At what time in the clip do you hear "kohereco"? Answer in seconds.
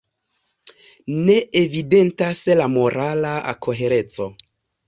3.67-4.31